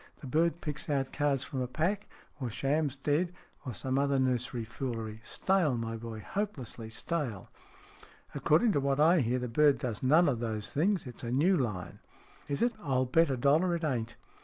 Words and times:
The 0.21 0.25
bird 0.25 0.61
picks 0.61 0.89
out 0.89 1.13
cards 1.13 1.43
from 1.43 1.61
a 1.61 1.67
pack, 1.67 2.07
or 2.39 2.49
shams 2.49 2.95
dead, 2.95 3.35
or 3.67 3.71
some 3.75 3.99
other 3.99 4.17
nursery 4.17 4.63
foolery. 4.65 5.19
Stale, 5.21 5.77
my 5.77 5.95
boy, 5.95 6.21
hopelessly 6.27 6.89
stale."" 6.89 7.51
According 8.33 8.71
to 8.71 8.79
what 8.79 8.99
I 8.99 9.19
hear, 9.19 9.37
the 9.37 9.47
bird 9.47 9.77
does 9.77 10.01
none 10.01 10.27
of 10.27 10.39
those 10.39 10.73
things. 10.73 11.05
It's 11.05 11.21
a 11.23 11.29
new 11.29 11.55
line."" 11.55 11.99
Is 12.49 12.63
it? 12.63 12.73
I'll 12.81 13.05
bet 13.05 13.29
a 13.29 13.37
dollar 13.37 13.75
it 13.75 13.83
ain't. 13.83 14.15